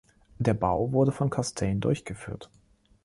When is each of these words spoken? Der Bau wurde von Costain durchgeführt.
Der 0.39 0.55
Bau 0.55 0.91
wurde 0.93 1.11
von 1.11 1.29
Costain 1.29 1.79
durchgeführt. 1.79 2.49